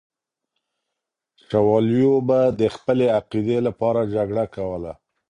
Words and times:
شوالیو 1.47 2.13
به 2.27 2.39
د 2.59 2.61
خپلې 2.75 3.05
عقیدې 3.19 3.57
لپاره 3.67 4.01
جګړه 4.15 4.45
کوله. 4.55 4.93